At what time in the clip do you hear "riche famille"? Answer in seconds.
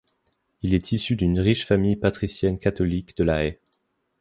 1.39-1.95